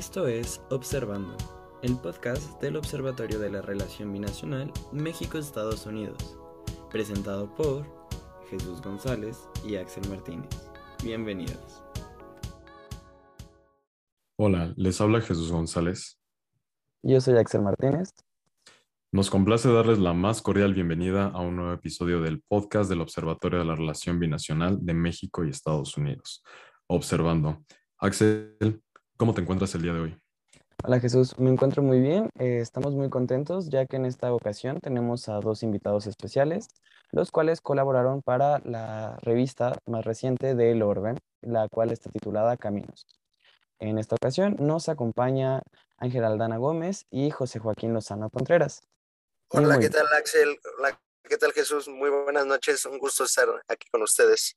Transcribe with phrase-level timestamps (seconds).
[0.00, 1.36] Esto es Observando,
[1.82, 6.38] el podcast del Observatorio de la Relación Binacional México-Estados Unidos,
[6.90, 7.84] presentado por
[8.48, 10.48] Jesús González y Axel Martínez.
[11.04, 11.82] Bienvenidos.
[14.38, 16.18] Hola, les habla Jesús González.
[17.02, 18.08] Yo soy Axel Martínez.
[19.12, 23.58] Nos complace darles la más cordial bienvenida a un nuevo episodio del podcast del Observatorio
[23.58, 26.42] de la Relación Binacional de México y Estados Unidos.
[26.86, 27.62] Observando.
[27.98, 28.82] Axel,
[29.20, 30.18] ¿cómo te encuentras el día de hoy?
[30.82, 32.30] Hola Jesús, me encuentro muy bien.
[32.38, 36.68] Eh, estamos muy contentos ya que en esta ocasión tenemos a dos invitados especiales,
[37.12, 43.06] los cuales colaboraron para la revista más reciente del Orben, la cual está titulada Caminos.
[43.78, 45.60] En esta ocasión nos acompaña
[45.98, 48.80] Ángel Aldana Gómez y José Joaquín Lozano Contreras.
[49.48, 50.58] Hola, ¿qué tal Axel?
[50.78, 50.98] Hola,
[51.28, 51.88] ¿qué tal Jesús?
[51.88, 54.56] Muy buenas noches, un gusto estar aquí con ustedes.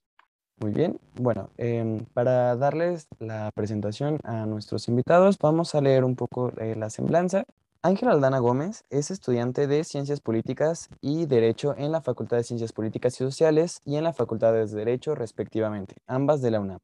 [0.64, 6.16] Muy bien, bueno, em, para darles la presentación a nuestros invitados, vamos a leer un
[6.16, 7.44] poco la semblanza.
[7.82, 12.72] Ángel Aldana Gómez es estudiante de Ciencias Políticas y Derecho en la Facultad de Ciencias
[12.72, 16.80] Políticas y Sociales y en la Facultad de Derecho, respectivamente, ambas de la UNAM.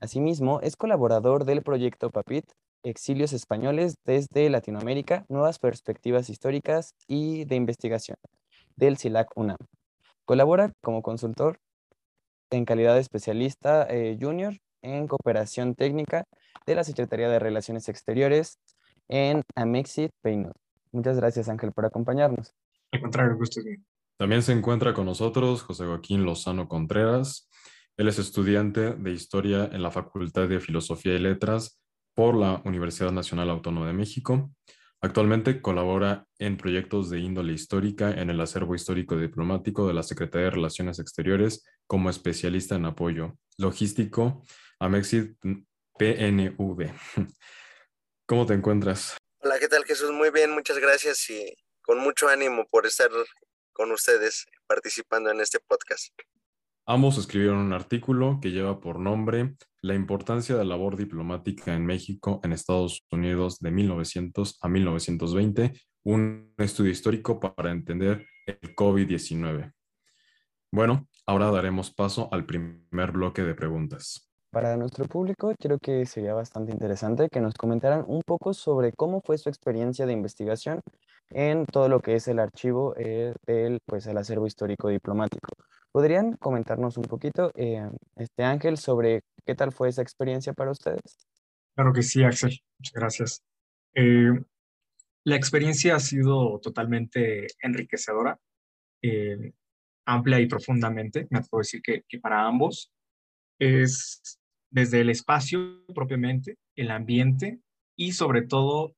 [0.00, 2.46] Asimismo, es colaborador del proyecto PAPIT,
[2.82, 8.16] Exilios Españoles desde Latinoamérica, Nuevas Perspectivas Históricas y de Investigación,
[8.74, 9.58] del CILAC UNAM.
[10.24, 11.60] Colabora como consultor
[12.52, 16.24] en calidad de especialista eh, junior en cooperación técnica
[16.66, 18.58] de la Secretaría de Relaciones Exteriores
[19.08, 20.52] en Amexit Paynud.
[20.92, 22.54] Muchas gracias, Ángel, por acompañarnos.
[22.92, 23.78] Al contrario, gusto es
[24.18, 27.48] También se encuentra con nosotros José Joaquín Lozano Contreras.
[27.96, 31.80] Él es estudiante de Historia en la Facultad de Filosofía y Letras
[32.14, 34.50] por la Universidad Nacional Autónoma de México.
[35.00, 40.44] Actualmente colabora en proyectos de índole histórica en el acervo histórico diplomático de la Secretaría
[40.44, 44.42] de Relaciones Exteriores como especialista en apoyo logístico
[44.78, 45.36] a Mexit
[45.98, 46.92] PNV.
[48.26, 49.16] ¿Cómo te encuentras?
[49.40, 50.10] Hola, ¿qué tal Jesús?
[50.12, 53.10] Muy bien, muchas gracias y con mucho ánimo por estar
[53.72, 56.12] con ustedes participando en este podcast.
[56.86, 61.86] Ambos escribieron un artículo que lleva por nombre La importancia de la labor diplomática en
[61.86, 65.72] México en Estados Unidos de 1900 a 1920,
[66.04, 69.72] un estudio histórico para entender el COVID-19.
[70.72, 74.28] Bueno, ahora daremos paso al primer bloque de preguntas.
[74.50, 79.22] Para nuestro público, creo que sería bastante interesante que nos comentaran un poco sobre cómo
[79.22, 80.80] fue su experiencia de investigación
[81.30, 85.48] en todo lo que es el archivo eh, del pues, el acervo histórico diplomático.
[85.90, 91.26] ¿Podrían comentarnos un poquito, eh, este Ángel, sobre qué tal fue esa experiencia para ustedes?
[91.74, 92.58] Claro que sí, Axel.
[92.78, 93.42] Muchas gracias.
[93.94, 94.32] Eh,
[95.24, 98.38] la experiencia ha sido totalmente enriquecedora,
[99.02, 99.52] eh,
[100.06, 101.26] amplia y profundamente.
[101.30, 102.92] Me atrevo a decir que, que para ambos
[103.58, 104.38] es
[104.70, 107.60] desde el espacio propiamente, el ambiente
[107.96, 108.94] y sobre todo,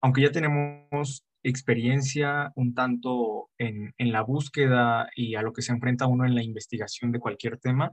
[0.00, 6.06] aunque ya tenemos experiencia un tanto en, la búsqueda y a lo que se enfrenta
[6.06, 7.92] uno en la investigación de cualquier tema,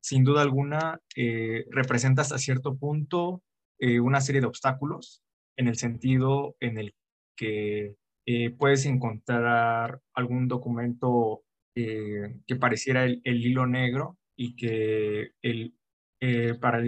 [0.00, 3.42] sin duda alguna eh, representa hasta cierto punto
[3.78, 5.22] eh, una serie de obstáculos
[5.56, 6.94] en el sentido en el
[7.36, 7.94] que
[8.26, 11.42] eh, puedes encontrar algún documento
[11.76, 15.74] que pareciera el, hilo negro y que el,
[16.60, 16.80] para,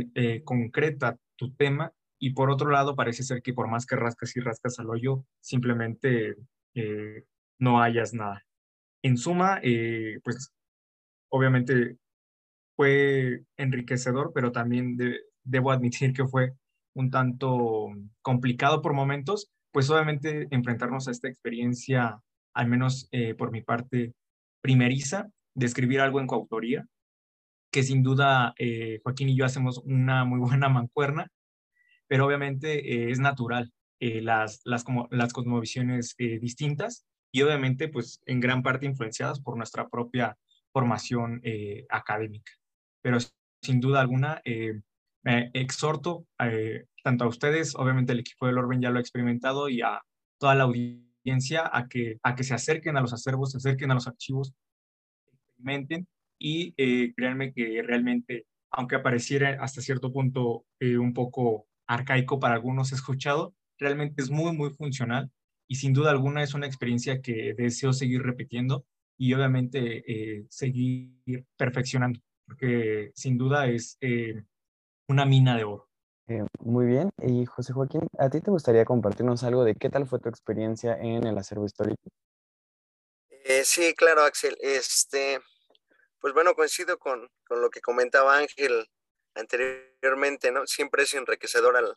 [0.45, 4.41] concreta tu tema y por otro lado, parece ser que por más que rascas y
[4.41, 6.37] rascas al hoyo, simplemente
[6.75, 7.25] eh,
[7.59, 8.45] no hayas nada.
[9.03, 10.53] En suma, eh, pues
[11.31, 11.99] obviamente
[12.77, 14.97] fue enriquecedor, pero también
[15.45, 16.55] debo admitir que fue
[16.95, 17.89] un tanto
[18.23, 22.19] complicado por momentos, pues obviamente enfrentarnos a esta experiencia,
[22.55, 24.15] al menos eh, por mi parte
[24.63, 26.87] primeriza, de escribir algo en coautoría,
[27.71, 28.55] que sin duda
[29.03, 31.31] Joaquín y yo hacemos una muy buena mancuerna
[32.09, 37.89] pero obviamente eh, es natural eh, las, las, como, las cosmovisiones eh, distintas y obviamente
[37.89, 40.37] pues en gran parte influenciadas por nuestra propia
[40.73, 41.41] formación
[41.89, 42.53] académica.
[43.03, 43.17] Pero
[43.63, 44.43] sin duda alguna,
[45.53, 46.25] exhorto
[47.03, 50.01] tanto a ustedes, obviamente el equipo del Orben ya lo ha experimentado y a
[50.39, 53.95] toda la audiencia a que, a que se acerquen a los acervos, se acerquen a
[53.95, 54.53] los archivos,
[55.33, 56.07] experimenten
[56.39, 56.73] y
[57.15, 64.23] créanme que realmente, aunque apareciera hasta cierto punto un poco arcaico para algunos escuchado, realmente
[64.23, 65.31] es muy, muy funcional
[65.69, 68.85] y sin duda alguna es una experiencia que deseo seguir repitiendo
[69.19, 74.43] y obviamente eh, seguir perfeccionando, porque sin duda es eh,
[75.09, 75.89] una mina de oro.
[76.29, 80.07] Eh, muy bien, y José Joaquín, ¿a ti te gustaría compartirnos algo de qué tal
[80.07, 82.03] fue tu experiencia en el acervo histórico?
[83.65, 84.57] sí, claro, Axel.
[84.61, 85.41] Este,
[86.21, 88.89] pues bueno, coincido con, con lo que comentaba Ángel
[89.35, 90.67] anteriormente, ¿no?
[90.67, 91.97] Siempre es enriquecedor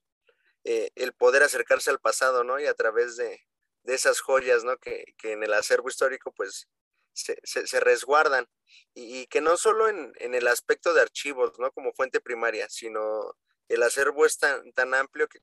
[0.63, 2.59] eh, el poder acercarse al pasado, ¿no?
[2.59, 3.39] Y a través de,
[3.85, 4.77] esas joyas, ¿no?
[4.77, 6.67] Que, en el acervo histórico, pues,
[7.13, 8.47] se, resguardan.
[8.93, 11.71] Y, que no solo en, el aspecto de archivos, ¿no?
[11.71, 13.35] Como fuente primaria, sino
[13.67, 15.39] el acervo es tan, tan amplio que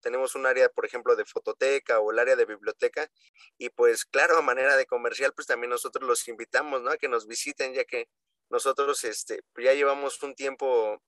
[0.00, 3.10] tenemos un área, por ejemplo, de fototeca o el área de biblioteca,
[3.58, 6.90] y pues claro, a manera de comercial, pues también nosotros los invitamos, ¿no?
[6.90, 8.08] A que nos visiten, ya que
[8.50, 11.02] nosotros este, ya llevamos un tiempo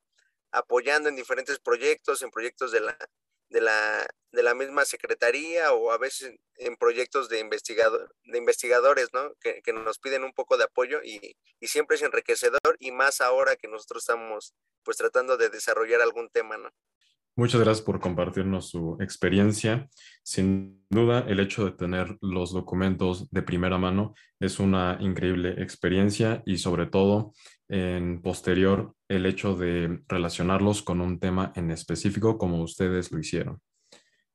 [0.51, 2.97] apoyando en diferentes proyectos, en proyectos de la,
[3.49, 9.09] de la, de la misma secretaría o a veces en proyectos de, investigador, de investigadores,
[9.13, 9.35] ¿no?
[9.41, 13.21] Que, que, nos piden un poco de apoyo y, y, siempre es enriquecedor y más
[13.21, 16.71] ahora que nosotros estamos pues tratando de desarrollar algún tema, ¿no?
[17.39, 19.91] Muchas gracias por compartirnos su experiencia.
[20.23, 26.43] Sin duda, el hecho de tener los documentos de primera mano es una increíble experiencia
[26.47, 27.35] y sobre todo
[27.69, 33.61] en posterior el hecho de relacionarlos con un tema en específico como ustedes lo hicieron.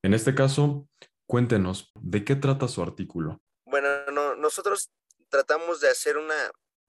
[0.04, 0.88] En este caso,
[1.28, 3.42] cuéntenos, ¿de qué trata su artículo?
[3.66, 4.92] Bueno, nosotros
[5.30, 6.36] tratamos de hacer una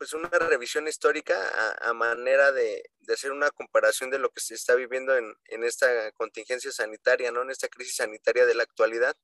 [0.02, 1.36] pues una revisión histórica
[1.80, 6.72] a, manera de, hacer una comparación de lo que se está viviendo en, esta contingencia
[6.72, 7.42] sanitaria, ¿no?
[7.42, 9.14] En esta crisis sanitaria de la actualidad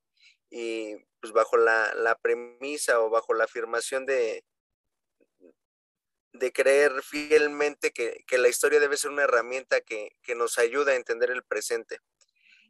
[0.50, 4.44] y pues bajo la, premisa o bajo la afirmación de,
[6.38, 10.96] de creer fielmente que, la historia debe ser una herramienta que, que nos ayuda a
[10.96, 12.00] entender el presente.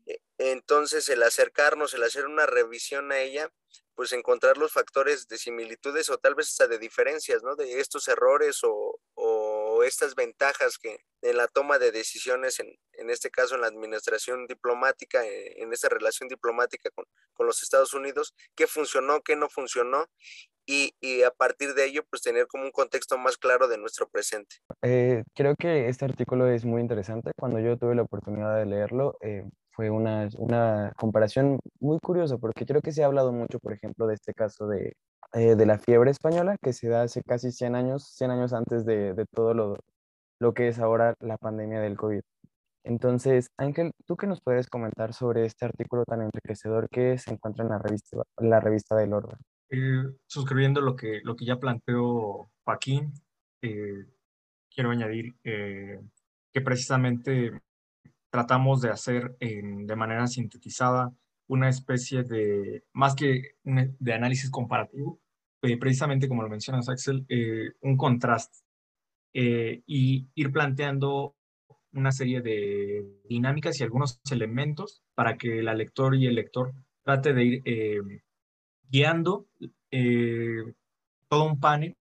[0.06, 3.52] E, entonces, el acercarnos, el hacer una revisión a ella,
[3.98, 7.56] pues encontrar los factores de similitudes o tal vez hasta de diferencias, ¿no?
[7.56, 9.00] De estos errores o,
[9.84, 14.46] estas ventajas que en la toma de decisiones, en, en, este caso en la administración
[14.46, 17.06] diplomática, eh, en esta relación diplomática con,
[17.46, 20.08] los Estados Unidos, qué funcionó, qué no funcionó,
[20.68, 24.56] y, a partir de ello, pues tener como un contexto más claro de nuestro presente.
[24.82, 27.30] Eh, creo que este artículo es muy interesante.
[27.38, 32.66] Cuando yo tuve la oportunidad de leerlo, eh, fue una, una, comparación muy curiosa porque
[32.66, 34.94] creo que se ha hablado mucho, por ejemplo, de este caso de,
[35.32, 38.84] eh, de la fiebre española que se da hace casi 100 años, 100 años antes
[38.84, 39.78] de, de todo lo,
[40.38, 42.20] lo, que es ahora la pandemia del COVID.
[42.84, 47.64] Entonces, Ángel, ¿tú qué nos puedes comentar sobre este artículo tan enriquecedor que se encuentra
[47.64, 49.38] en la revista, la revista del Orden?
[49.70, 53.12] Eh, suscribiendo lo que, lo que ya planteó Joaquín,
[53.62, 54.06] eh,
[54.70, 57.60] quiero añadir que precisamente
[58.30, 61.12] tratamos de hacer de manera sintetizada
[61.48, 65.20] una especie de, más que de análisis comparativo,
[65.62, 68.58] eh, precisamente como lo mencionas Axel, eh, un contraste
[69.34, 71.34] eh, y ir planteando
[71.92, 77.32] una serie de dinámicas y algunos elementos para que la lector y el lector trate
[77.32, 77.62] de ir
[78.90, 79.46] guiando
[81.28, 81.96] todo un panel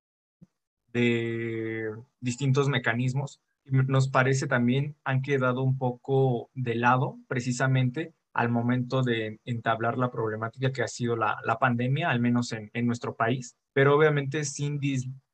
[0.94, 9.02] de distintos mecanismos nos parece también han quedado un poco de lado precisamente al momento
[9.02, 13.16] de entablar la problemática que ha sido la, la pandemia, al menos en, en, nuestro
[13.16, 14.80] país, pero obviamente sin,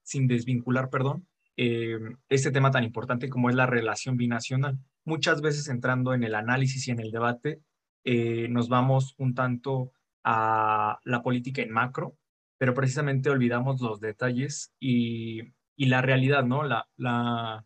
[0.04, 1.28] sin desvincular, perdón,
[1.58, 2.00] eh,
[2.30, 4.80] este tema tan importante como es la relación binacional.
[5.04, 7.62] Muchas veces entrando en el análisis y en el debate,
[8.06, 9.92] eh, nos vamos un tanto
[10.24, 12.18] a la política en macro,
[12.58, 15.42] pero precisamente olvidamos los detalles y,
[15.76, 16.64] y la realidad, ¿no?
[16.64, 17.66] La, la,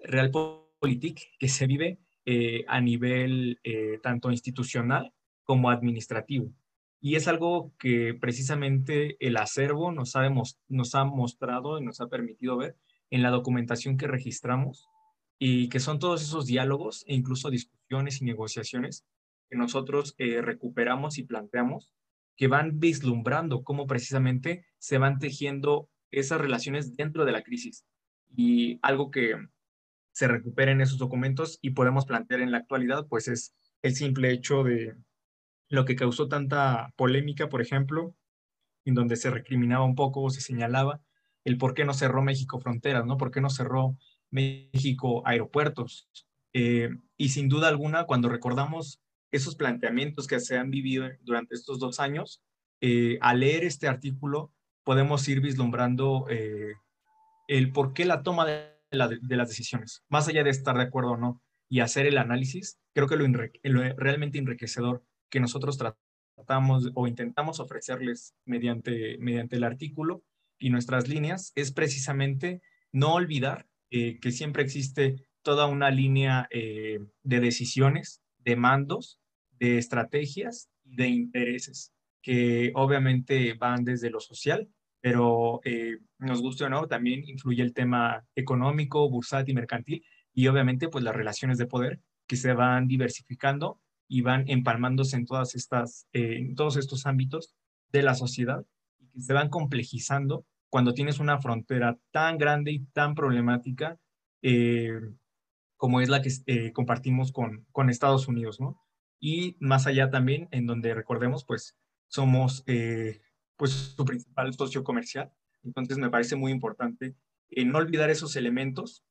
[0.00, 5.12] realpolitik que se vive eh, a nivel eh, tanto institucional
[5.44, 6.52] como administrativo.
[7.00, 10.28] Y es algo que precisamente el acervo nos ha,
[10.68, 12.76] nos ha mostrado y nos ha permitido ver
[13.10, 14.88] en la documentación que registramos
[15.38, 19.06] y que son todos esos diálogos e incluso discusiones y negociaciones
[19.48, 21.92] que nosotros eh, recuperamos y planteamos
[22.36, 27.84] que van vislumbrando cómo precisamente se van tejiendo esas relaciones dentro de la crisis.
[28.36, 29.36] Y algo que
[30.12, 34.62] se recuperen esos documentos y podemos plantear en la actualidad, pues es el simple hecho
[34.62, 34.94] de
[35.68, 38.14] lo que causó tanta polémica, por ejemplo,
[38.84, 41.00] en donde se recriminaba un poco o se señalaba
[41.44, 43.16] el por qué no cerró México fronteras, ¿no?
[43.16, 43.96] ¿Por qué no cerró
[44.30, 46.08] México aeropuertos?
[46.52, 49.00] Eh, y sin duda alguna, cuando recordamos
[49.30, 52.42] esos planteamientos que se han vivido durante estos dos años,
[52.80, 54.52] eh, al leer este artículo
[54.84, 56.74] podemos ir vislumbrando eh,
[57.48, 61.16] el por qué la toma de las decisiones, más allá de estar de acuerdo o
[61.16, 67.60] no y hacer el análisis, creo que lo, realmente enriquecedor que nosotros tratamos o intentamos
[67.60, 70.22] ofrecerles mediante, mediante el artículo
[70.58, 77.40] y nuestras líneas es precisamente no olvidar eh, que siempre existe toda una línea de
[77.40, 79.20] decisiones, de mandos,
[79.58, 81.92] de estrategias y de intereses
[82.22, 84.68] que obviamente van desde lo social
[85.00, 90.88] pero eh, nos gusta o no, también influye el tema económico, bursátil mercantil, y obviamente
[90.88, 96.06] pues las relaciones de poder que se van diversificando y van empalmándose en, todas estas,
[96.12, 97.54] eh, en todos estos ámbitos
[97.90, 98.64] de la sociedad
[99.14, 103.98] y se van complejizando cuando tienes una frontera tan grande y tan problemática
[104.42, 104.92] eh,
[105.78, 108.78] como es la que eh, compartimos con, con Estados Unidos, ¿no?
[109.18, 111.76] Y más allá también, en donde recordemos, pues
[112.08, 112.64] somos
[113.56, 115.32] pues su principal socio comercial.
[115.64, 117.16] Entonces me parece muy importante
[117.50, 119.04] no olvidar esos elementos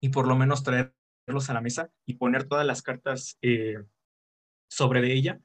[0.00, 3.76] y por lo menos traerlos a la mesa y poner todas las cartas eh,
[4.68, 5.40] sobre de ella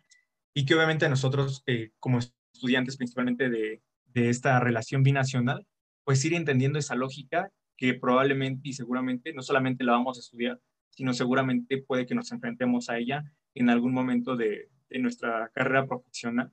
[0.53, 5.67] y que obviamente nosotros eh, como estudiantes principalmente de, de esta relación binacional,
[6.03, 10.59] pues ir entendiendo esa lógica que probablemente y seguramente no solamente la vamos a estudiar,
[10.89, 15.87] sino seguramente puede que nos enfrentemos a ella en algún momento de, de nuestra carrera
[15.87, 16.51] profesional.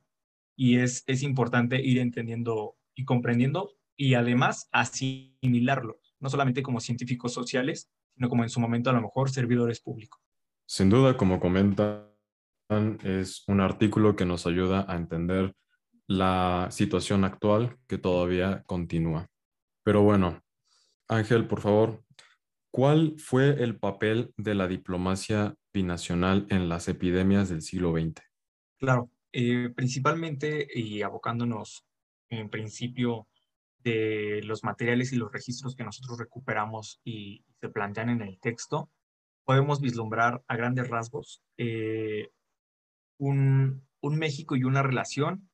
[0.57, 7.35] Y es, es importante ir entendiendo y comprendiendo y además asimilarlo no solamente como científicos
[7.35, 10.23] sociales, sino como en su momento a lo mejor servidores públicos.
[10.67, 12.07] Sin duda, como comentan,
[13.03, 15.53] es un artículo que nos ayuda a entender
[16.07, 19.27] la situación actual que todavía continúa.
[19.83, 20.42] Pero bueno,
[21.13, 22.03] Ángel, por favor,
[22.71, 28.23] ¿cuál fue el papel de la diplomacia binacional en las epidemias del siglo XX?
[28.79, 31.87] Claro, eh, principalmente y abocándonos
[32.31, 33.29] en principio
[33.79, 38.91] de los materiales y los registros que nosotros recuperamos y se plantean en el texto,
[39.45, 42.31] podemos vislumbrar a grandes rasgos eh,
[43.19, 45.49] un, México y una relación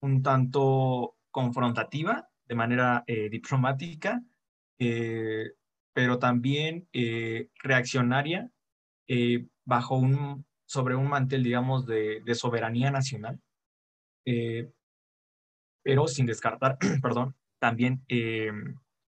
[0.00, 4.22] un tanto confrontativa de manera eh, diplomática,
[4.78, 5.52] eh,
[5.92, 6.88] pero también
[7.62, 8.50] reaccionaria
[9.64, 13.40] bajo un, sobre un mantel, digamos, de, de soberanía nacional,
[15.86, 18.50] pero sin descartar, perdón, también eh,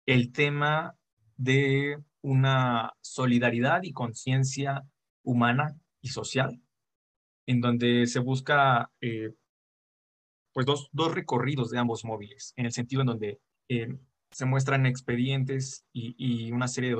[0.06, 0.96] el tema
[1.36, 4.84] de una solidaridad y conciencia
[5.24, 6.62] humana y social,
[7.46, 9.34] en donde se busca eh,
[10.52, 13.98] pues dos, dos, recorridos de ambos móviles, en el sentido en donde eh,
[14.30, 16.96] se muestran expedientes y, una serie de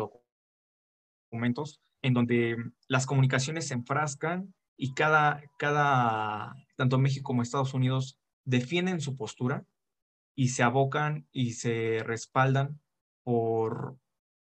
[1.30, 2.56] documentos en donde
[2.86, 9.64] las comunicaciones se enfrascan y cada, cada, tanto México como Estados Unidos defienden su postura
[10.34, 12.80] y se abocan y se respaldan
[13.24, 13.98] por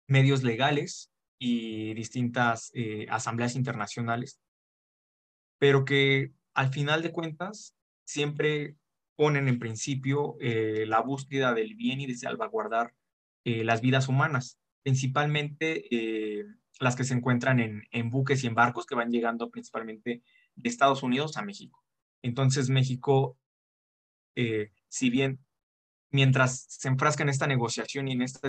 [0.09, 4.41] medios legales y distintas eh, asambleas internacionales,
[5.59, 8.77] pero que al final de cuentas siempre
[9.19, 12.95] ponen en principio eh, la búsqueda del bien y de salvaguardar
[13.45, 15.89] eh, las vidas humanas, principalmente
[16.79, 20.23] las que se encuentran en, buques y en barcos que van llegando principalmente
[20.55, 21.85] de Estados Unidos a México.
[22.23, 23.37] Entonces México,
[24.89, 25.41] si bien
[26.11, 28.49] mientras se enfrasca en esta negociación y en esta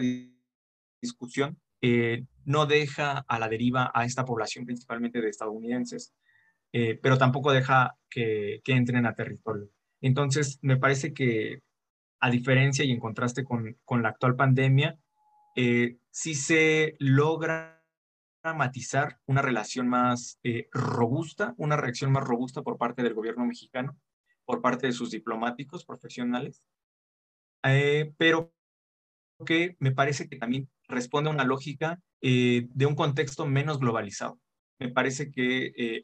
[1.02, 6.14] discusión, eh, no deja a la deriva a esta población principalmente de estadounidenses,
[6.74, 9.70] eh, pero tampoco deja que, entren a territorio.
[10.01, 11.62] Entonces, me parece que
[12.20, 14.98] a diferencia y en contraste con, la actual pandemia,
[15.56, 17.84] eh, sí se logra
[18.56, 20.39] matizar una relación más
[20.72, 23.98] robusta, una reacción más robusta por parte del gobierno mexicano,
[24.46, 26.63] por parte de sus diplomáticos profesionales,
[27.63, 28.51] eh, pero
[29.46, 34.39] que me parece que también responde a una lógica eh, de un contexto menos globalizado.
[34.79, 36.03] Me parece que eh,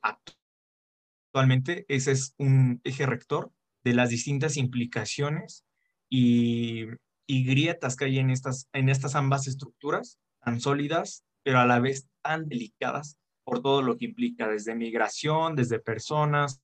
[1.31, 3.51] actualmente ese es un eje rector
[3.85, 5.63] de las distintas implicaciones
[6.09, 6.87] y,
[7.27, 12.07] grietas que hay en estas, en estas ambas estructuras, tan sólidas, pero a la vez
[12.21, 16.61] tan delicadas por todo lo que implica, desde migración, desde personas,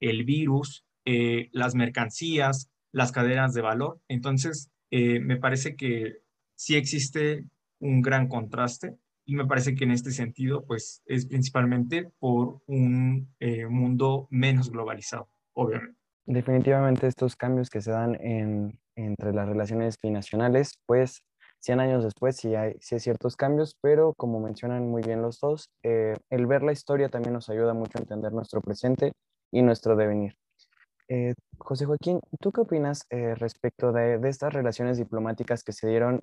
[0.00, 4.00] el virus, las mercancías, las cadenas de valor.
[4.08, 6.18] Entonces, eh, me parece que
[6.54, 7.44] sí existe
[7.80, 13.34] un gran contraste y me parece que en este sentido, pues es principalmente por un
[13.40, 16.01] eh, mundo menos globalizado, obviamente.
[16.26, 21.24] Definitivamente estos cambios que se dan en, entre las relaciones binacionales, pues
[21.62, 25.70] 100 años después sí hay, sí ciertos cambios, pero como mencionan muy bien los dos,
[25.84, 29.12] eh, el ver la historia también nos ayuda mucho a entender nuestro presente
[29.52, 30.36] y nuestro devenir.
[31.08, 36.20] Eh, José Joaquín, ¿tú qué opinas eh, respecto de, estas relaciones diplomáticas que se dieron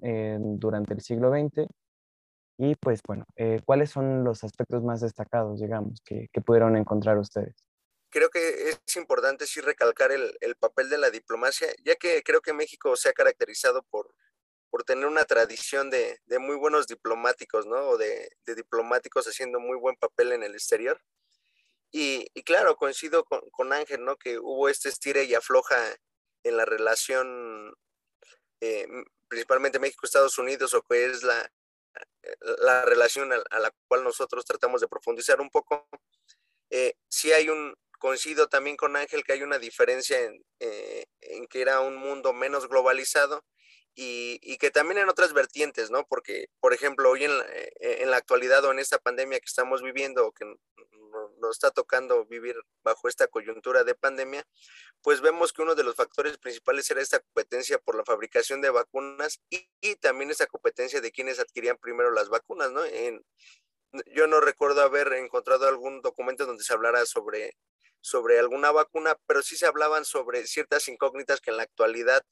[0.59, 1.67] durante el siglo XX?
[2.57, 3.25] Y pues bueno,
[3.65, 7.68] ¿cuáles son los aspectos más destacados, digamos, que, pudieron encontrar ustedes?
[8.09, 12.53] Creo que es importante sí recalcar el, papel de la diplomacia, ya que creo que
[12.53, 14.13] México se ha caracterizado por,
[14.69, 17.77] por tener una tradición de, muy buenos diplomáticos, ¿no?
[17.89, 20.99] O de, de diplomáticos haciendo muy buen papel en el exterior.
[21.91, 24.15] Y, claro, coincido con, Ángel, ¿no?
[24.17, 25.75] Que hubo este estire y afloja
[26.43, 27.73] en la relación,
[28.61, 28.87] eh,
[29.27, 31.51] principalmente México-Estados Unidos, o que es la,
[32.59, 35.87] la relación a, la cual nosotros tratamos de profundizar un poco,
[36.69, 41.47] eh, sí hay un, coincido también con Ángel que hay una diferencia en, eh, en
[41.47, 43.45] que era un mundo menos globalizado
[43.95, 46.05] y, y, que también en otras vertientes, ¿no?
[46.07, 49.45] Porque, por ejemplo, hoy en la, eh, en la actualidad o en esta pandemia que
[49.45, 50.45] estamos viviendo o que
[51.41, 54.45] nos está tocando vivir bajo esta coyuntura de pandemia,
[55.01, 58.69] pues vemos que uno de los factores principales era esta competencia por la fabricación de
[58.69, 62.85] vacunas y, y también esa competencia de quienes adquirían primero las vacunas, ¿no?
[62.85, 63.25] En,
[64.13, 67.57] yo no recuerdo haber encontrado algún documento donde se hablara sobre,
[68.01, 72.23] sobre alguna vacuna, pero sí se hablaban sobre ciertas incógnitas que en la actualidad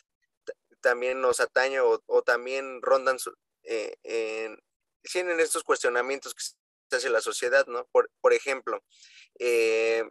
[0.82, 3.18] también nos atañe o, también rondan
[3.64, 4.60] eh, en,
[5.40, 7.86] estos cuestionamientos que se hace la sociedad, ¿no?
[7.92, 8.84] Por, por ejemplo,
[9.40, 10.04] eh,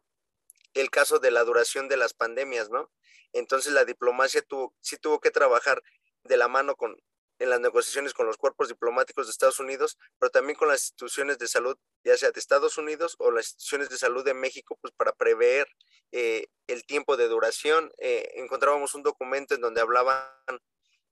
[0.74, 2.90] el caso de la duración de las pandemias, ¿no?
[3.32, 5.82] Entonces la diplomacia tuvo, sí tuvo que trabajar
[6.24, 6.96] de la mano con,
[7.38, 11.38] en las negociaciones con los cuerpos diplomáticos de Estados Unidos, pero también con las instituciones
[11.38, 14.92] de salud, ya sea de Estados Unidos o las instituciones de salud de México, pues
[14.96, 15.66] para prever
[16.12, 17.92] eh, el tiempo de duración.
[17.98, 20.28] Eh, encontrábamos un documento en donde hablaban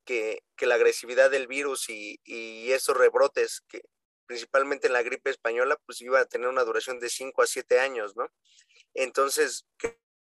[0.04, 3.82] que, que la agresividad del virus y, y, esos rebrotes, que
[4.26, 7.80] principalmente en la gripe española, pues iba a tener una duración de 5 a 7
[7.80, 8.30] años, ¿no?
[8.94, 9.66] Entonces,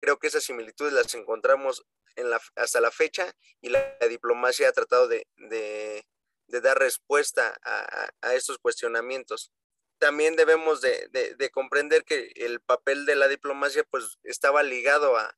[0.01, 1.85] creo que esas similitudes las encontramos
[2.17, 6.05] en la, hasta la fecha y la, diplomacia ha tratado de, de,
[6.49, 9.53] dar respuesta a, a, estos cuestionamientos.
[9.99, 15.37] También debemos de, de, comprender que el papel de la diplomacia pues estaba ligado a,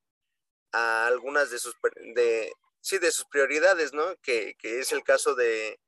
[0.73, 1.77] a algunas de sus,
[2.15, 4.17] de, sí, de sus prioridades, ¿no?
[4.23, 5.79] Que, que es el caso de,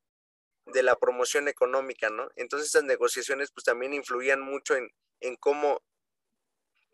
[0.67, 2.31] de la promoción económica, ¿no?
[2.37, 4.91] Entonces estas negociaciones pues también influían mucho en,
[5.21, 5.83] en cómo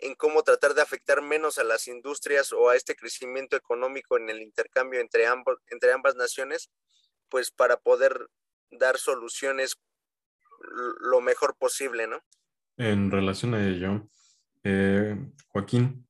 [0.03, 4.29] en cómo tratar de afectar menos a las industrias o a este crecimiento económico en
[4.29, 6.71] el intercambio entre, ambos, entre ambas naciones,
[7.29, 8.29] pues para poder
[8.71, 9.77] dar soluciones
[11.01, 12.21] lo mejor posible, ¿no?
[12.77, 14.09] En relación a ello,
[14.65, 15.17] eh,
[15.49, 16.07] Joaquín,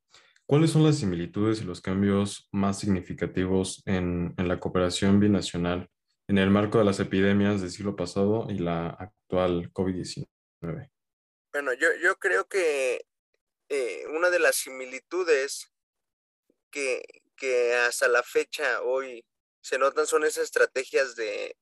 [0.47, 5.89] ¿cuáles son las similitudes y los cambios más significativos en, en la cooperación binacional
[6.29, 10.91] en el marco de las epidemias del siglo pasado y la actual COVID-19?
[11.53, 13.05] Bueno, yo, yo creo que
[13.75, 15.73] eh, una de las similitudes
[16.71, 17.03] que,
[17.37, 19.25] que, hasta la fecha hoy
[19.63, 21.57] se notan son esas estrategias de,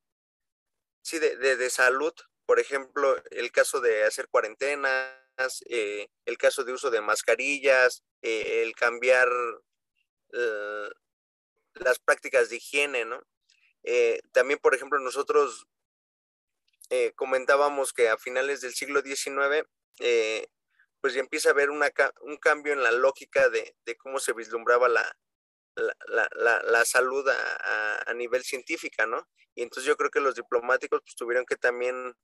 [1.03, 2.13] sí, de, de, de salud,
[2.47, 8.63] por ejemplo, el caso de hacer cuarentenas, eh, el caso de uso de mascarillas, eh,
[8.63, 9.29] el cambiar
[11.75, 13.23] las prácticas de higiene, ¿no?
[14.33, 15.69] También, por ejemplo, nosotros
[17.15, 19.65] comentábamos que a finales del siglo XIX
[21.01, 21.91] pues ya empieza a haber una,
[22.23, 25.17] un cambio en la lógica de, de cómo se vislumbraba la,
[25.77, 29.29] la, la, la salud a, a, nivel científica, ¿no?
[29.55, 32.15] Y entonces yo creo que los diplomáticos pues tuvieron que también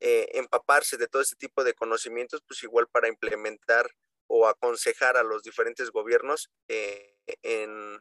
[0.00, 3.90] eh, empaparse de todo este tipo de conocimientos, pues igual para implementar
[4.26, 8.00] o aconsejar a los diferentes gobiernos eh, en,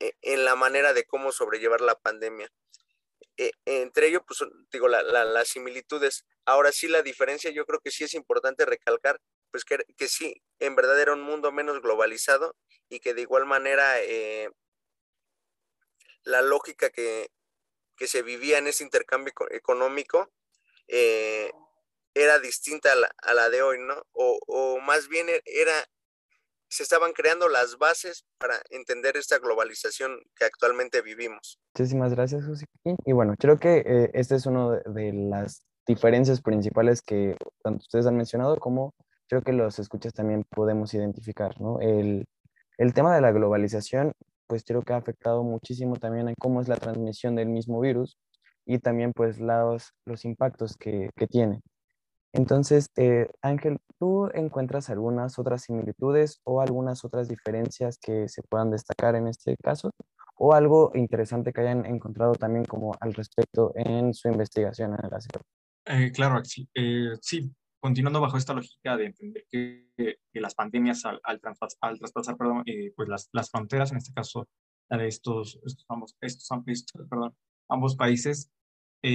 [0.00, 2.50] e, en la manera de cómo sobrellevar la pandemia.
[3.36, 6.24] Eh, entre ellos, pues digo, la, la, las similitudes.
[6.46, 10.40] Ahora sí, la diferencia yo creo que sí es importante recalcar, pues que, que sí,
[10.60, 12.54] en verdad era un mundo menos globalizado
[12.88, 14.48] y que de igual manera eh,
[16.22, 17.28] la lógica que,
[17.96, 20.30] que, se vivía en ese intercambio económico
[20.86, 21.50] eh,
[22.14, 24.02] era distinta a la, a la, de hoy, ¿no?
[24.12, 25.84] O, o más bien e, era
[26.68, 31.58] se estaban creando las bases para entender esta globalización que actualmente vivimos.
[31.74, 32.66] Muchísimas gracias, José.
[33.04, 38.06] Y bueno, creo que eh, esta es de, de, las diferencias principales que tanto ustedes
[38.06, 38.92] han mencionado como
[39.28, 41.80] creo que los escuchas también podemos identificar, ¿no?
[41.80, 42.26] El,
[42.78, 44.12] el tema de la globalización,
[44.46, 48.16] pues creo que ha afectado muchísimo también en cómo es la transmisión del mismo virus
[48.64, 51.60] y también pues los, los impactos que, que tiene.
[52.32, 58.70] Entonces, eh, Ángel, ¿tú encuentras algunas otras similitudes o algunas otras diferencias que se puedan
[58.70, 59.92] destacar en este caso?
[60.36, 65.14] ¿O algo interesante que hayan encontrado también como al respecto en su investigación en el
[65.14, 65.40] ACER?
[65.86, 66.68] Eh, claro, sí.
[66.74, 69.86] Eh, sí, continuando bajo esta lógica de entender que,
[70.34, 74.48] las pandemias al, al, traspasar, al traspasar eh, pues las, las, fronteras, en este caso
[74.90, 76.48] la de estos, ambos, estos,
[77.68, 78.50] ambos países,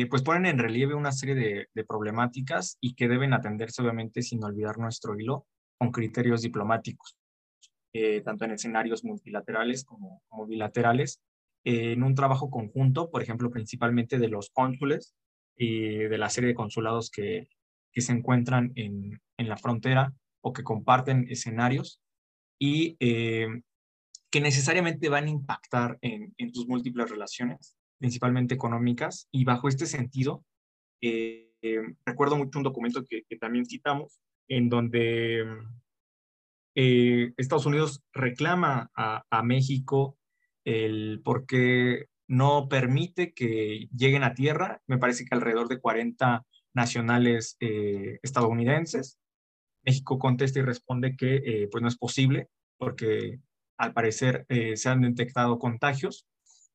[0.10, 1.36] pues ponen en relieve una serie
[1.74, 5.46] de, problemáticas y que deben atenderse obviamente sin olvidar nuestro hilo
[5.78, 7.18] con criterios diplomáticos,
[8.26, 11.22] tanto en escenarios multilaterales como, como bilaterales,
[11.64, 15.14] en un trabajo conjunto, por ejemplo, principalmente de los cónsules
[15.62, 17.48] y de la serie de consulados que,
[17.92, 22.02] que se encuentran en, en, la frontera o que comparten escenarios
[22.60, 29.70] y que necesariamente van a impactar en, en tus múltiples relaciones principalmente económicas, y bajo
[29.70, 30.44] este sentido,
[31.04, 35.44] Eh, eh, recuerdo mucho un documento que, también citamos, en donde
[36.76, 40.18] eh, Estados Unidos reclama a, a, México
[40.64, 46.46] el por qué no permite que lleguen a tierra, me parece que alrededor de 40
[46.74, 49.20] nacionales estadounidenses.
[49.84, 53.40] México contesta y responde que pues no es posible porque
[53.78, 56.26] al parecer se han detectado contagios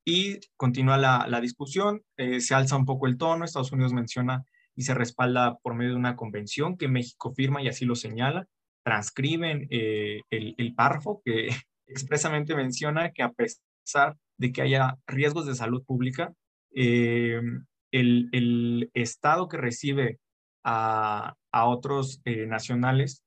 [0.09, 4.45] y continúa la, la discusión, eh, se alza un poco el tono, Estados Unidos menciona
[4.77, 8.47] y se respalda por medio de una convención que México firma y así lo señala,
[8.85, 11.49] transcriben eh, el, el párrafo que
[11.89, 16.33] expresamente menciona que a pesar de que haya riesgos de salud pública,
[16.75, 17.41] eh,
[17.91, 20.19] el, el, Estado que recibe
[20.65, 23.23] a, a otros nacionales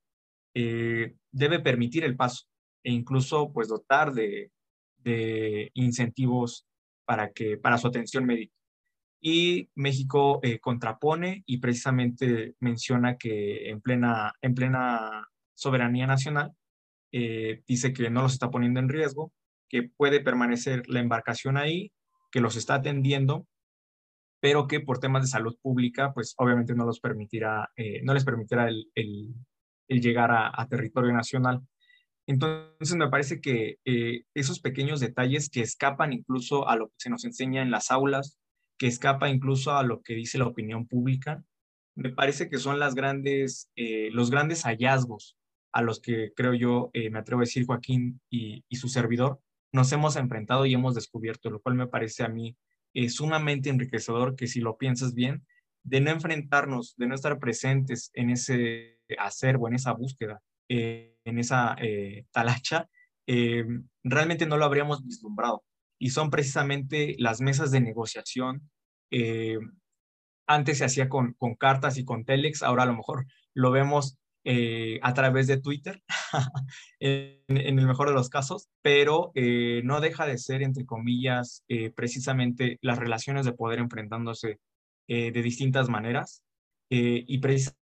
[0.53, 2.45] debe permitir el paso
[2.83, 4.51] e incluso pues dotar de,
[4.97, 6.65] de incentivos
[7.05, 8.53] para, que, para su atención médica.
[9.21, 16.53] Y México eh, contrapone y precisamente menciona que en plena, en plena soberanía nacional
[17.11, 19.33] eh, dice que no los está poniendo en riesgo,
[19.69, 21.91] que puede permanecer la embarcación ahí,
[22.31, 23.47] que los está atendiendo,
[24.39, 28.23] pero que por temas de salud pública, pues obviamente no los permitirá, eh, no les
[28.23, 29.33] permitirá el, el,
[29.87, 31.61] llegar a, territorio nacional.
[32.27, 37.09] Entonces me parece que eh, esos pequeños detalles que escapan incluso a lo que se
[37.09, 38.37] nos enseña en las aulas,
[38.77, 41.43] que escapa incluso a lo que dice la opinión pública,
[41.95, 45.37] me parece que son eh, los grandes hallazgos
[45.73, 49.39] a los que creo yo, me atrevo a decir Joaquín y, su servidor,
[49.71, 52.57] nos hemos enfrentado y hemos descubierto, lo cual me parece a mí
[53.09, 55.45] sumamente enriquecedor que si lo piensas bien,
[55.83, 61.39] de no enfrentarnos, de no estar presentes en ese acervo, en esa búsqueda, eh, en
[61.39, 62.89] esa eh, talacha,
[63.27, 63.65] eh,
[64.03, 65.63] realmente no lo habríamos vislumbrado.
[65.99, 68.69] Y son precisamente las mesas de negociación.
[70.47, 74.17] antes se hacía con, con, cartas y con telex, ahora a lo mejor lo vemos
[75.01, 76.01] a través de Twitter,
[76.99, 79.31] en, en, el mejor de los casos, pero
[79.83, 81.63] no deja de ser, entre comillas,
[81.95, 84.59] precisamente las relaciones de poder enfrentándose
[85.07, 86.43] de distintas maneras.
[86.89, 87.79] y precisamente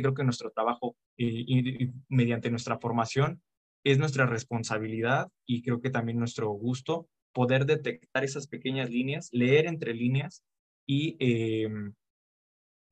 [0.00, 3.42] creo que nuestro trabajo eh, y, mediante nuestra formación
[3.84, 9.66] es nuestra responsabilidad y creo que también nuestro gusto poder detectar esas pequeñas líneas, leer
[9.66, 10.42] entre líneas
[10.86, 11.94] y em,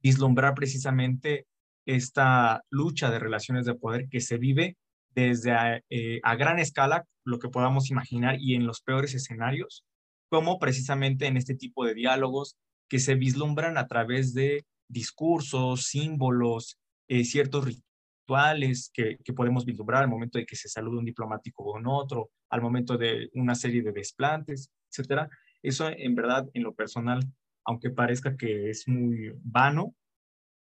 [0.03, 1.47] vislumbrar precisamente
[1.87, 4.77] esta lucha de relaciones de poder que se vive
[5.17, 9.85] desde a, eh, a, gran escala, lo que podamos imaginar, y en los peores escenarios,
[10.31, 12.57] como precisamente en este tipo de diálogos
[12.89, 20.03] que se vislumbran a través de discursos, símbolos, eh, ciertos rituales que, que, podemos vislumbrar
[20.03, 23.83] al momento de que se saluda un diplomático con otro, al momento de una serie
[23.83, 25.29] de desplantes, etcétera.
[25.63, 27.21] Eso en verdad, en lo personal,
[27.65, 29.95] aunque parezca que es muy vano,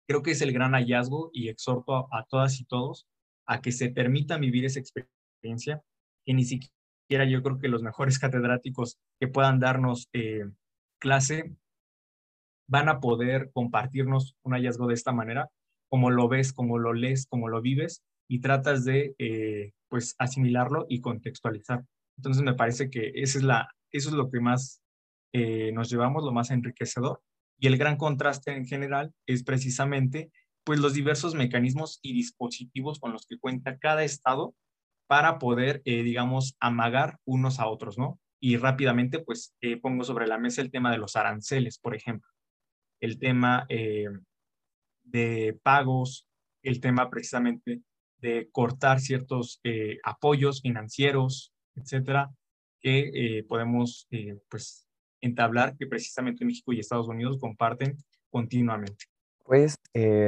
[0.07, 3.07] creo que es el gran hallazgo y exhorto a, todas y todos
[3.51, 5.83] a que se permitan vivir esa experiencia,
[6.25, 10.45] que ni siquiera yo creo que los mejores catedráticos que puedan darnos eh,
[10.99, 11.53] clase
[12.69, 15.49] van a poder compartirnos un hallazgo de esta manera,
[15.89, 20.85] como lo ves, como lo lees, como lo vives y tratas de eh, pues asimilarlo
[20.87, 21.83] y contextualizar.
[22.15, 24.81] Entonces me parece que esa es la, eso es lo que más
[25.33, 27.21] eh, nos llevamos, lo más enriquecedor.
[27.59, 30.31] Y el gran contraste en general es precisamente
[30.63, 34.53] pues los diversos mecanismos y dispositivos con los que cuenta cada estado
[35.07, 38.19] para poder, eh, digamos, amagar unos a otros, ¿no?
[38.39, 42.31] Y rápidamente, pues pongo sobre la mesa el tema de los aranceles, por ejemplo
[43.01, 44.07] el tema eh,
[45.03, 46.29] de pagos,
[46.63, 47.81] el tema precisamente
[48.19, 52.29] de cortar ciertos eh, apoyos financieros, etcétera,
[52.79, 54.07] que eh, podemos
[54.49, 54.87] pues
[55.19, 57.97] entablar que precisamente México y Estados Unidos comparten
[58.29, 59.10] continuamente.
[59.51, 59.75] Pues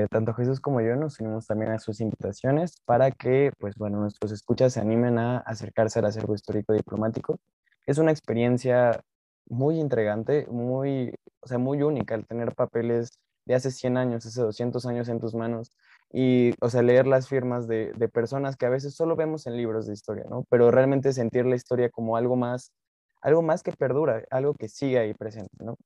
[0.09, 4.33] tanto Jesús como yo nos unimos también a sus invitaciones para que, pues bueno, nuestros
[4.33, 7.39] escuchas se animen a acercarse al acervo histórico diplomático.
[7.85, 8.99] Es una experiencia
[9.47, 13.11] muy intrigante, muy, o sea, muy única el tener papeles
[13.45, 15.71] de hace 100 años, hace 200 años en tus manos
[16.11, 19.55] y, o sea, leer las firmas de, de, personas que a veces solo vemos en
[19.55, 20.43] libros de historia, ¿no?
[20.49, 22.73] Pero realmente sentir la historia como algo más,
[23.21, 25.77] algo más que perdura, algo que sigue ahí presente, ¿no?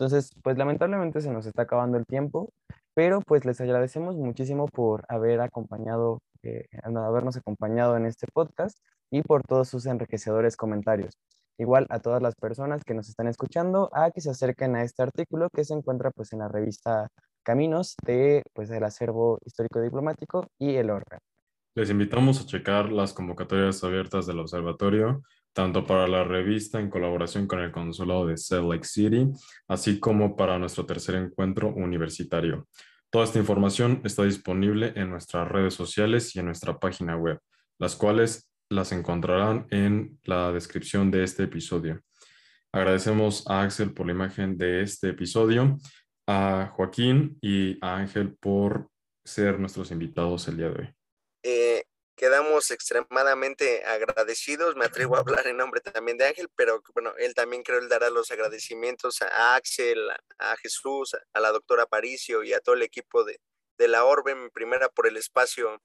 [0.00, 2.54] Entonces, pues lamentablemente se nos está acabando el tiempo,
[2.94, 8.78] pero pues les agradecemos muchísimo por haber acompañado, eh, habernos acompañado en este podcast
[9.10, 11.14] y por todos sus enriquecedores comentarios
[11.60, 15.02] igual a todas las personas que nos están escuchando a que se acerquen a este
[15.02, 17.08] artículo que se encuentra pues en la revista
[17.42, 21.20] Caminos de pues del acervo histórico diplomático y el órgano.
[21.74, 25.22] Les invitamos a checar las convocatorias abiertas del observatorio
[25.52, 29.28] tanto para la revista en colaboración con el Consulado de Salt Lake City,
[29.68, 32.68] así como para nuestro tercer encuentro universitario.
[33.10, 37.40] Toda esta información está disponible en nuestras redes sociales y en nuestra página web,
[37.78, 42.00] las cuales las encontrarán en la descripción de este episodio.
[42.72, 45.76] Agradecemos a Axel por la imagen de este episodio,
[46.28, 48.88] a Joaquín y a Ángel por
[49.24, 50.94] ser nuestros invitados el día de hoy.
[51.42, 51.82] Eh,
[52.20, 54.76] quedamos extremadamente agradecidos.
[54.76, 57.88] Me atrevo a hablar en nombre también de Ángel, pero bueno, él también creo él
[57.88, 60.06] dará los agradecimientos a Axel,
[60.38, 63.40] a Jesús, a la doctora Paricio y a todo el equipo de,
[63.78, 65.82] de la Orbe, primera por el espacio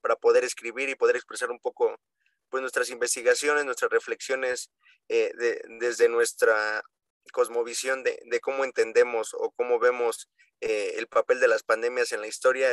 [0.00, 2.00] para poder escribir y poder expresar un poco
[2.48, 4.70] pues nuestras investigaciones, nuestras reflexiones
[5.10, 5.32] eh,
[5.78, 6.82] desde nuestra
[7.30, 10.30] cosmovisión de, de, cómo entendemos o cómo vemos
[10.62, 12.70] eh, el papel de las pandemias en la historia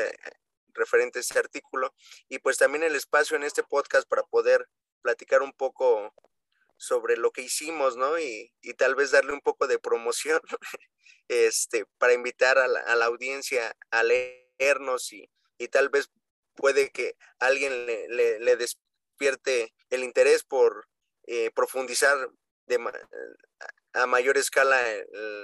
[0.75, 1.93] referente a este artículo
[2.29, 4.67] y pues también el espacio en este podcast para poder
[5.01, 6.13] platicar un poco
[6.77, 8.19] sobre lo que hicimos, ¿no?
[8.19, 10.41] Y, y tal vez darle un poco de promoción,
[11.27, 16.09] este, para invitar a la, a la audiencia a leernos y, y, tal vez
[16.55, 20.87] puede que alguien le, le, despierte el interés por
[21.27, 22.29] eh, profundizar
[22.67, 22.79] de,
[23.93, 24.81] a mayor escala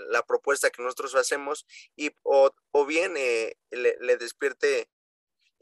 [0.10, 1.65] la propuesta que nosotros hacemos
[1.96, 4.89] y o, o bien eh, le, despierte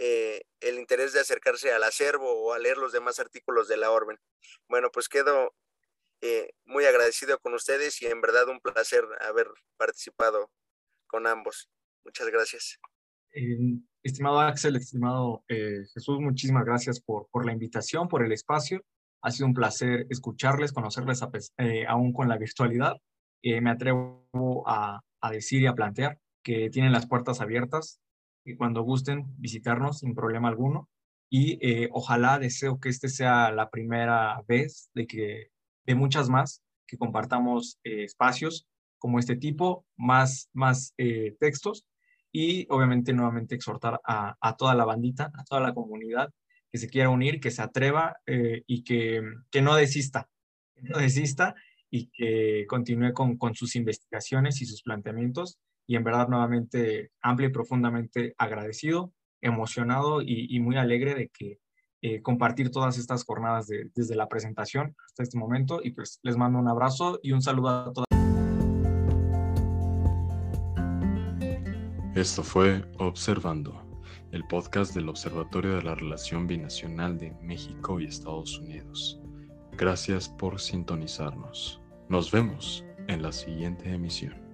[0.01, 3.91] eh, el interés de acercarse al acervo o a leer los demás artículos de la
[3.91, 4.17] Orben.
[4.69, 5.53] Bueno, pues quedo
[6.21, 10.51] eh, muy agradecido con ustedes y en verdad un placer haber participado
[11.05, 11.69] con ambos.
[12.05, 12.79] Muchas gracias.
[13.33, 13.57] Eh,
[14.01, 18.81] estimado Axel, estimado Jesús, muchísimas gracias por, por, la invitación, por el espacio.
[19.21, 21.29] Ha sido un placer escucharles, conocerles a,
[21.89, 22.95] aún con la virtualidad.
[23.43, 27.99] me atrevo a decir y a plantear que tienen las puertas abiertas
[28.43, 30.89] y cuando gusten visitarnos sin problema alguno.
[31.31, 35.51] Y eh, ojalá deseo que este sea la primera vez de que
[35.85, 41.85] de muchas más que compartamos eh, espacios como este tipo, más, más eh, textos
[42.31, 46.31] y obviamente nuevamente exhortar a, a, toda la bandita, a toda la comunidad
[46.71, 50.29] que se quiera unir, que se atreva eh, y que, que, no desista,
[50.75, 51.55] que no desista
[51.89, 55.57] y que continúe con, con sus investigaciones y sus planteamientos
[55.89, 61.57] y en verdad nuevamente amplio y profundamente agradecido, emocionado y, muy alegre de que
[62.03, 66.37] eh, compartir todas estas jornadas de, desde la presentación hasta este momento y pues les
[66.37, 68.05] mando un abrazo y un saludo a todas.
[72.13, 73.81] Esto fue Observando,
[74.31, 79.19] el podcast del Observatorio de la Relación Binacional de México y Estados Unidos.
[79.75, 81.81] Gracias por sintonizarnos.
[82.09, 84.48] Nos vemos en la siguiente emisión.